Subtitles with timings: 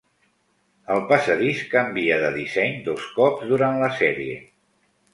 [0.95, 4.45] El passadís canvia de disseny dos cops durant la sèrie.